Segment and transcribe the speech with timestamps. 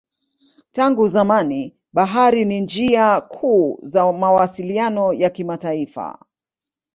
[0.71, 6.25] Tangu zamani bahari ni njia kuu za mawasiliano ya kimataifa.